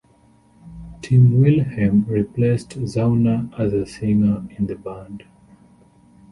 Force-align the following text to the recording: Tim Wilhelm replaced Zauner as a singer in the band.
Tim 1.03 1.39
Wilhelm 1.43 2.05
replaced 2.07 2.69
Zauner 2.71 3.53
as 3.59 3.71
a 3.71 3.85
singer 3.85 4.45
in 4.57 4.65
the 4.65 4.73
band. 4.75 5.25